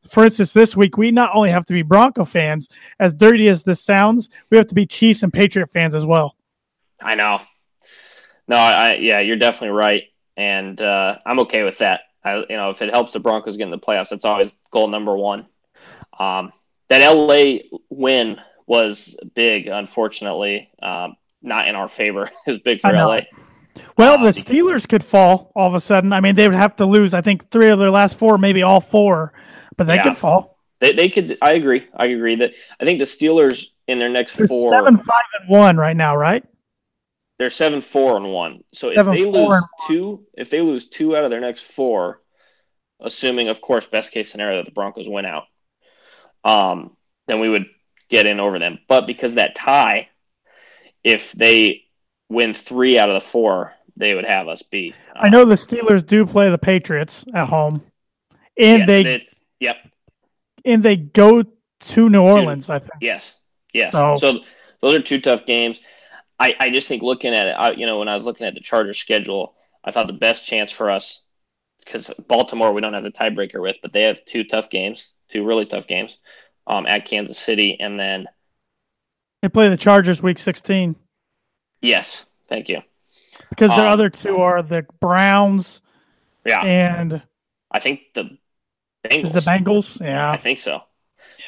[0.10, 2.68] For instance, this week we not only have to be Bronco fans,
[3.00, 6.36] as dirty as this sounds, we have to be Chiefs and Patriot fans as well.
[7.02, 7.42] I know.
[8.48, 10.04] No, I, I yeah, you're definitely right,
[10.38, 12.02] and uh, I'm okay with that.
[12.24, 14.88] I, you know, if it helps the Broncos get in the playoffs, that's always goal
[14.88, 15.48] number one.
[16.18, 16.52] Um,
[16.90, 21.16] that LA win was big, unfortunately, um,
[21.48, 22.30] not in our favor.
[22.48, 23.22] is big for LA.
[23.98, 26.14] Well, Uh, the Steelers could fall all of a sudden.
[26.14, 28.64] I mean, they would have to lose, I think, three of their last four, maybe
[28.64, 29.34] all four,
[29.76, 30.04] but they Yeah.
[30.04, 30.58] could fall.
[30.80, 31.38] They, they could.
[31.42, 31.88] I agree.
[31.96, 35.50] I agree that I think the Steelers in their next They're four, seven, five, and
[35.50, 36.44] one right now, right?
[37.40, 38.64] they're seven four and one.
[38.74, 42.22] So if they lose two, if they lose two out of their next four,
[43.00, 45.44] assuming of course best case scenario that the Broncos win out,
[46.44, 47.68] um, then we would
[48.10, 48.80] get in over them.
[48.88, 50.10] But because that tie,
[51.08, 51.84] if they
[52.30, 54.94] win three out of the four, they would have us beat.
[55.16, 57.82] I know the Steelers do play the Patriots at home,
[58.58, 59.78] and Yeah, they it's yep.
[60.66, 61.44] and they go
[61.80, 62.70] to New Orleans.
[62.70, 62.92] I think.
[63.02, 63.36] Yes.
[63.74, 63.94] Yes.
[63.96, 64.18] Oh.
[64.18, 64.40] So
[64.82, 65.80] those are two tough games.
[66.40, 68.54] I, I just think looking at it, I, you know, when I was looking at
[68.54, 71.22] the Chargers schedule, I thought the best chance for us,
[71.84, 75.44] because Baltimore we don't have the tiebreaker with, but they have two tough games, two
[75.46, 76.18] really tough games,
[76.68, 78.28] um, at Kansas City, and then
[79.42, 80.96] They play the Chargers week sixteen
[81.82, 82.82] yes, thank you,
[83.50, 85.82] because their Um, other two are the Browns
[86.46, 87.22] yeah, and
[87.72, 88.38] I think the
[89.06, 89.34] Bengals.
[89.34, 90.02] the Bengals.
[90.02, 90.32] Yeah.
[90.32, 90.82] I think so.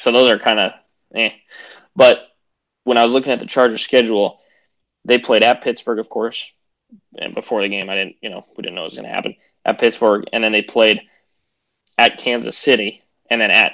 [0.00, 0.72] So those are kind of
[1.14, 1.30] eh.
[1.96, 2.18] But
[2.84, 4.40] when I was looking at the Chargers schedule,
[5.04, 6.50] they played at Pittsburgh, of course.
[7.18, 9.14] And before the game, I didn't, you know, we didn't know it was going to
[9.14, 11.02] happen at Pittsburgh, and then they played
[11.98, 13.72] at Kansas City, and then at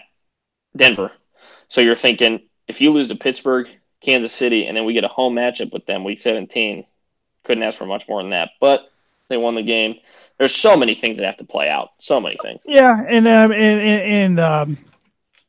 [0.77, 1.13] Denver.
[1.69, 3.69] So you're thinking if you lose to Pittsburgh,
[4.01, 6.85] Kansas City, and then we get a home matchup with them week 17,
[7.45, 8.51] couldn't ask for much more than that.
[8.61, 8.91] But
[9.29, 9.97] they won the game.
[10.39, 11.91] There's so many things that have to play out.
[11.99, 12.61] So many things.
[12.65, 14.79] yeah, and um, and and, um,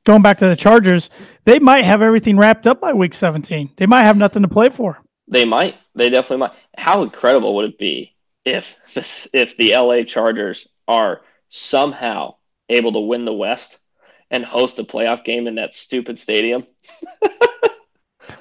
[0.05, 1.09] going back to the Chargers,
[1.43, 3.71] they might have everything wrapped up by week 17.
[3.75, 4.97] They might have nothing to play for.
[5.27, 5.75] They might.
[5.95, 6.53] They definitely might.
[6.77, 12.35] How incredible would it be if this if the LA Chargers are somehow
[12.69, 13.77] able to win the West
[14.31, 16.65] and host a playoff game in that stupid stadium?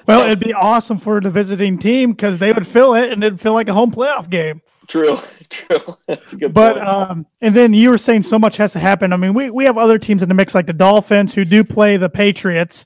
[0.05, 3.39] Well, it'd be awesome for the visiting team because they would fill it and it'd
[3.41, 4.61] feel like a home playoff game.
[4.87, 5.17] True,
[5.49, 5.97] true.
[6.07, 6.87] That's a good But point.
[6.87, 9.11] um, and then you were saying so much has to happen.
[9.11, 11.63] I mean, we we have other teams in the mix like the Dolphins who do
[11.63, 12.85] play the Patriots,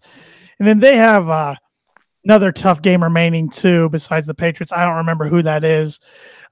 [0.57, 1.55] and then they have uh,
[2.23, 3.87] another tough game remaining too.
[3.89, 5.99] Besides the Patriots, I don't remember who that is.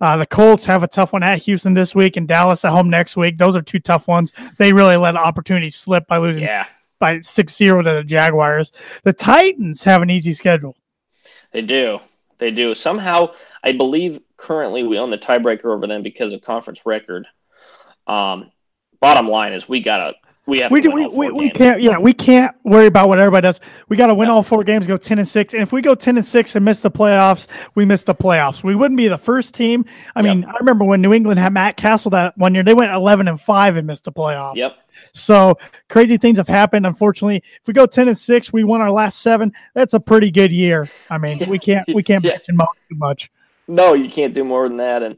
[0.02, 2.90] Uh, the Colts have a tough one at Houston this week and Dallas at home
[2.90, 3.38] next week.
[3.38, 4.32] Those are two tough ones.
[4.58, 6.68] They really let opportunities slip by losing yeah,
[7.00, 8.72] by 6-0 to the Jaguars.
[9.04, 10.76] The Titans have an easy schedule.
[11.52, 12.00] they do.
[12.38, 12.74] They do.
[12.74, 13.34] Somehow,
[13.64, 17.28] I believe currently we own the tiebreaker over them because of conference record.
[18.08, 18.52] Um,
[19.02, 20.14] bottom line is we gotta
[20.50, 23.20] we have We to do, we, we, we can't yeah we can't worry about what
[23.20, 23.62] everybody does.
[23.88, 25.96] We got to win all four games, go ten and six, and if we go
[25.96, 28.64] ten and six and miss the playoffs, we miss the playoffs.
[28.64, 29.86] We wouldn't be the first team.
[30.16, 32.92] I mean, I remember when New England had Matt Cassel that one year, they went
[32.92, 34.56] eleven and five and missed the playoffs.
[34.56, 34.78] Yep.
[35.14, 35.58] So
[35.88, 36.86] crazy things have happened.
[36.86, 39.54] Unfortunately, if we go ten and six, we won our last seven.
[39.74, 40.90] That's a pretty good year.
[41.10, 42.38] I mean, we can't we can't Yeah.
[42.38, 43.32] bitch and moan too much.
[43.68, 45.04] No, you can't do more than that.
[45.04, 45.18] And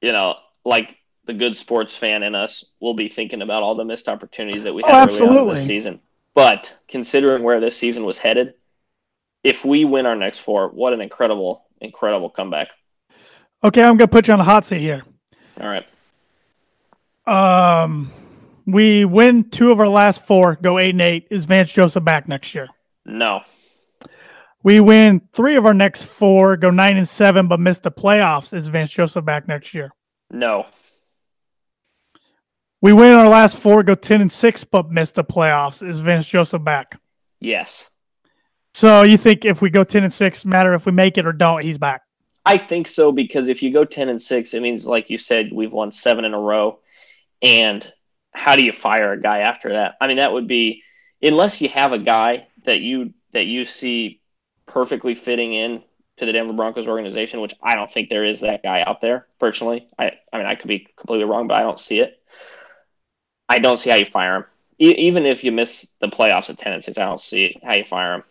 [0.00, 3.84] you know, like the good sports fan in us will be thinking about all the
[3.84, 6.00] missed opportunities that we Oh, had early on this season.
[6.34, 8.54] But considering where this season was headed,
[9.44, 12.68] if we win our next four, what an incredible, incredible comeback.
[13.62, 15.02] Okay, I'm gonna put you on the hot seat here.
[15.60, 15.86] All right.
[17.26, 18.10] Um,
[18.66, 21.28] we win two of our last four, go eight and eight.
[21.30, 22.68] Is Vance Joseph back next year?
[23.04, 23.42] No.
[24.64, 28.54] We win three of our next four, go nine and seven, but miss the playoffs.
[28.54, 29.92] Is Vance Joseph back next year?
[30.30, 30.66] No.
[32.82, 35.88] We win our last four, go ten and six, but miss the playoffs.
[35.88, 37.00] Is Vance Joseph back?
[37.38, 37.92] Yes.
[38.74, 41.32] So you think if we go ten and six, matter if we make it or
[41.32, 42.02] don't, he's back?
[42.44, 45.50] I think so because if you go ten and six, it means like you said,
[45.52, 46.80] we've won seven in a row.
[47.40, 47.90] And
[48.32, 49.94] how do you fire a guy after that?
[50.00, 50.82] I mean, that would be
[51.22, 54.20] unless you have a guy that you that you see
[54.66, 55.84] perfectly fitting in
[56.16, 59.28] to the Denver Broncos organization, which I don't think there is that guy out there
[59.38, 59.86] personally.
[59.96, 62.18] I I mean, I could be completely wrong, but I don't see it.
[63.48, 64.44] I don't see how you fire him.
[64.78, 67.74] E- even if you miss the playoffs at ten and six, I don't see how
[67.74, 68.22] you fire him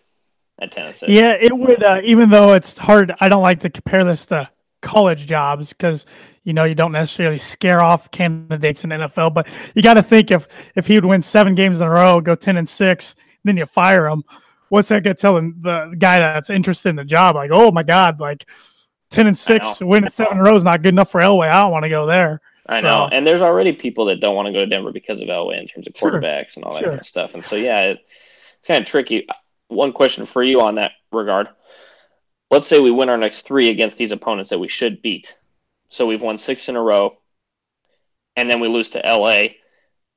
[0.60, 1.12] at ten and six.
[1.12, 1.84] Yeah, it would.
[1.84, 4.50] Uh, even though it's hard, I don't like to compare this to
[4.82, 6.06] college jobs because
[6.44, 9.34] you know you don't necessarily scare off candidates in the NFL.
[9.34, 12.22] But you got to think if if he would win seven games in a row,
[12.22, 14.24] go ten and six, then you fire him.
[14.70, 17.36] What's that going to tell him, the guy that's interested in the job?
[17.36, 18.48] Like, oh my god, like
[19.10, 21.50] ten and six, winning seven in a row is not good enough for Elway.
[21.50, 22.42] I don't want to go there.
[22.72, 25.20] I So- know, and there's already people that don't want to go to Denver because
[25.22, 26.12] of Elway in terms of Sure.
[26.12, 26.90] quarterbacks and all that Sure.
[26.90, 27.34] kind of stuff.
[27.36, 29.28] And so, yeah, it, it's kind of tricky.
[29.68, 31.48] One question for you on that regard:
[32.50, 35.38] Let's say we win our next three against these opponents that we should beat.
[35.90, 37.18] So we've won six in a row,
[38.36, 39.56] and then we lose to LA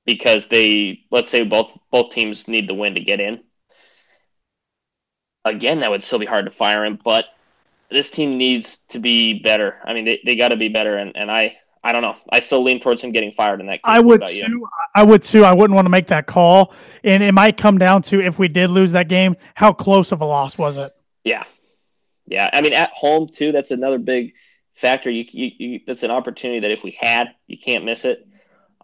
[0.04, 3.42] because they, let's say, both both teams need the win to get in.
[5.44, 7.26] Again, that would still be hard to fire him, but
[7.90, 9.78] this team needs to be better.
[9.84, 12.16] I mean, they, they got to be better, and, and I I don't know.
[12.32, 13.74] I still lean towards him getting fired in that.
[13.74, 13.80] Case.
[13.84, 14.46] I would you?
[14.46, 14.68] too.
[14.94, 15.44] I would too.
[15.44, 16.72] I wouldn't want to make that call,
[17.04, 20.22] and it might come down to if we did lose that game, how close of
[20.22, 20.94] a loss was it?
[21.24, 21.44] Yeah,
[22.26, 22.48] yeah.
[22.54, 23.52] I mean, at home too.
[23.52, 24.32] That's another big
[24.72, 25.10] factor.
[25.10, 28.26] You, you, you that's an opportunity that if we had, you can't miss it.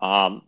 [0.01, 0.43] Um,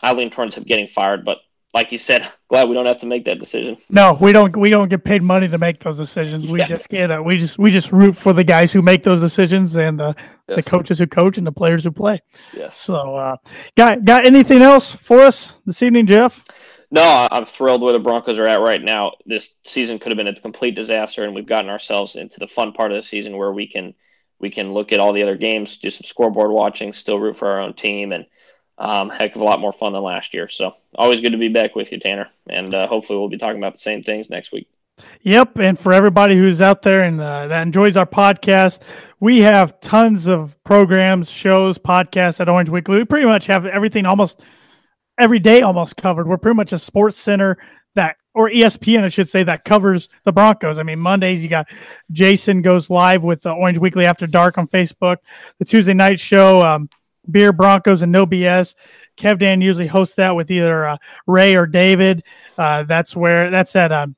[0.00, 1.38] I lean towards him getting fired, but
[1.74, 3.76] like you said, glad we don't have to make that decision.
[3.88, 4.54] No, we don't.
[4.56, 6.50] We don't get paid money to make those decisions.
[6.50, 6.66] We Yeah.
[6.68, 7.10] just get.
[7.10, 7.58] Uh, we just.
[7.58, 10.12] We just root for the guys who make those decisions and uh,
[10.48, 12.20] the coaches who coach and the players who play.
[12.56, 12.76] Yes.
[12.76, 13.36] So, uh,
[13.76, 16.44] got got anything else for us this evening, Geoff?
[16.90, 19.12] No, I'm thrilled where the Broncos are at right now.
[19.24, 22.72] This season could have been a complete disaster, and we've gotten ourselves into the fun
[22.74, 23.94] part of the season where we can
[24.40, 27.48] we can look at all the other games, do some scoreboard watching, still root for
[27.48, 28.26] our own team, and
[28.78, 30.48] um, heck of a lot more fun than last year.
[30.48, 33.58] So always good to be back with you, Tanner, and uh, hopefully we'll be talking
[33.58, 34.68] about the same things next week.
[35.22, 38.82] Yep, and for everybody who's out there and uh, that enjoys our podcast,
[39.20, 42.96] we have tons of programs, shows, podcasts at Orange Weekly.
[42.98, 44.42] We pretty much have everything almost
[45.18, 46.28] every day almost covered.
[46.28, 47.58] We're pretty much a sports center
[47.94, 50.78] that or ESPN, I should say, that covers the Broncos.
[50.78, 51.68] I mean, Mondays you got
[52.10, 55.18] Jason goes live with uh, Orange Weekly After Dark on Facebook.
[55.58, 56.88] The Tuesday night show, um,
[57.30, 58.74] Beer Broncos and No BS.
[59.16, 60.96] Kev Dan usually hosts that with either uh,
[61.26, 62.24] Ray or David.
[62.58, 64.16] Uh, that's where that's at um,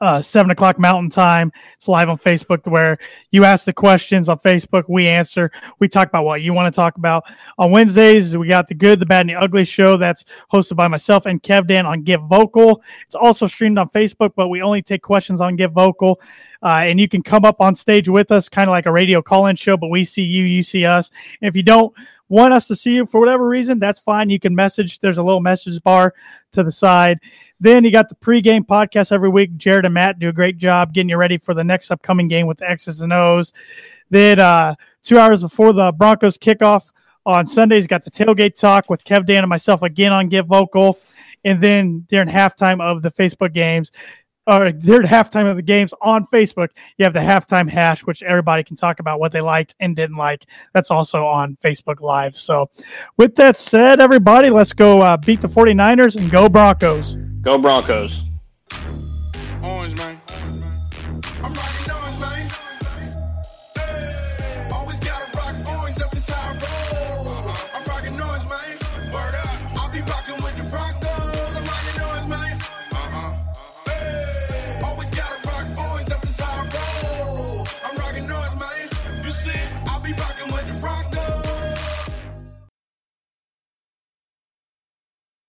[0.00, 1.52] uh, seven o'clock Mountain Time.
[1.76, 2.98] It's live on Facebook where
[3.30, 5.50] you ask the questions on Facebook, we answer.
[5.78, 7.24] We talk about what you want to talk about.
[7.58, 10.88] On Wednesdays, we got the Good, the Bad, and the Ugly show that's hosted by
[10.88, 12.82] myself and Kev Dan on Get Vocal.
[13.06, 16.20] It's also streamed on Facebook, but we only take questions on Get Vocal.
[16.62, 19.22] Uh, and you can come up on stage with us, kind of like a radio
[19.22, 21.10] call in show, but we see you, you see us.
[21.40, 21.94] And if you don't,
[22.28, 24.30] want us to see you for whatever reason, that's fine.
[24.30, 25.00] You can message.
[25.00, 26.14] There's a little message bar
[26.52, 27.18] to the side.
[27.60, 29.56] Then you got the pregame podcast every week.
[29.56, 32.46] Jared and Matt do a great job getting you ready for the next upcoming game
[32.46, 33.52] with the X's and O's.
[34.10, 36.90] Then uh, two hours before the Broncos kickoff
[37.26, 40.98] on Sundays, got the tailgate talk with Kev Dan and myself again on Get Vocal.
[41.44, 43.92] And then during halftime of the Facebook games,
[44.48, 46.70] or their halftime of the games on Facebook.
[46.96, 50.16] You have the halftime hash, which everybody can talk about what they liked and didn't
[50.16, 50.46] like.
[50.72, 52.36] That's also on Facebook Live.
[52.36, 52.70] So,
[53.16, 57.16] with that said, everybody, let's go uh, beat the 49ers and go Broncos.
[57.42, 58.24] Go Broncos.
[59.62, 59.97] Orange